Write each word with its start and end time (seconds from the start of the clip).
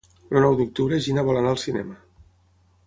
El 0.35 0.39
nou 0.45 0.55
d'octubre 0.61 0.97
na 0.99 1.03
Gina 1.07 1.27
vol 1.29 1.39
anar 1.43 1.53
al 1.57 1.61
cinema. 1.67 1.99